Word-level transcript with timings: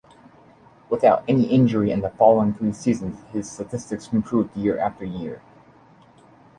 Without 0.89 1.23
any 1.27 1.43
injury 1.45 1.91
in 1.91 2.01
the 2.01 2.09
following 2.09 2.55
three 2.55 2.73
seasons, 2.73 3.19
his 3.31 3.47
statistics 3.51 4.07
improved 4.11 4.57
year 4.57 4.79
after 4.79 5.05
year. 5.05 5.43